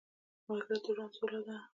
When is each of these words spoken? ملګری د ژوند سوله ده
ملګری 0.47 0.77
د 0.85 0.87
ژوند 0.95 1.11
سوله 1.17 1.39
ده 1.47 1.55